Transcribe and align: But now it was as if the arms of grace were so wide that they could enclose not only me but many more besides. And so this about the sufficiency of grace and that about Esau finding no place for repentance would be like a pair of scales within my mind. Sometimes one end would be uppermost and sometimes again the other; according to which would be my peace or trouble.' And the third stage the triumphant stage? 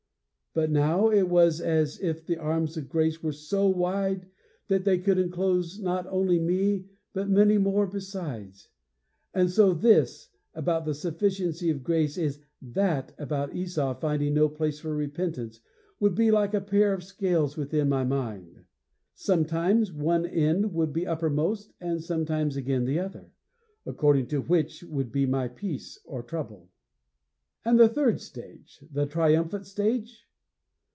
But 0.53 0.69
now 0.69 1.09
it 1.09 1.29
was 1.29 1.61
as 1.61 1.97
if 2.01 2.25
the 2.25 2.35
arms 2.35 2.75
of 2.75 2.89
grace 2.89 3.23
were 3.23 3.31
so 3.31 3.69
wide 3.69 4.27
that 4.67 4.83
they 4.83 4.99
could 4.99 5.17
enclose 5.17 5.79
not 5.79 6.05
only 6.07 6.39
me 6.39 6.89
but 7.13 7.29
many 7.29 7.57
more 7.57 7.87
besides. 7.87 8.67
And 9.33 9.49
so 9.49 9.73
this 9.73 10.27
about 10.53 10.83
the 10.83 10.93
sufficiency 10.93 11.69
of 11.69 11.83
grace 11.85 12.17
and 12.17 12.37
that 12.61 13.15
about 13.17 13.55
Esau 13.55 13.93
finding 13.97 14.33
no 14.33 14.49
place 14.49 14.77
for 14.77 14.93
repentance 14.93 15.61
would 16.01 16.15
be 16.15 16.31
like 16.31 16.53
a 16.53 16.59
pair 16.59 16.91
of 16.91 17.01
scales 17.05 17.55
within 17.55 17.87
my 17.87 18.03
mind. 18.03 18.65
Sometimes 19.15 19.93
one 19.93 20.25
end 20.25 20.73
would 20.73 20.91
be 20.91 21.07
uppermost 21.07 21.71
and 21.79 22.03
sometimes 22.03 22.57
again 22.57 22.83
the 22.83 22.99
other; 22.99 23.31
according 23.85 24.27
to 24.27 24.41
which 24.41 24.83
would 24.83 25.13
be 25.13 25.25
my 25.25 25.47
peace 25.47 25.97
or 26.03 26.21
trouble.' 26.21 26.67
And 27.63 27.79
the 27.79 27.87
third 27.87 28.19
stage 28.19 28.83
the 28.91 29.05
triumphant 29.05 29.65
stage? 29.65 30.27